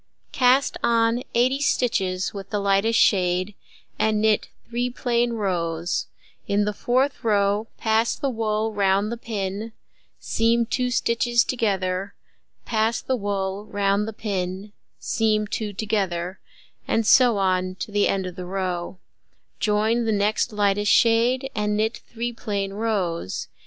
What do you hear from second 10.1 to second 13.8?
seam 2 stitches together, pass the wool